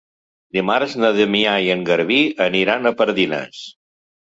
Dimarts 0.57 0.95
na 1.03 1.11
Damià 1.17 1.53
i 1.67 1.69
en 1.75 1.85
Garbí 1.91 2.19
aniran 2.49 2.93
a 2.93 2.95
Pardines. 3.03 3.65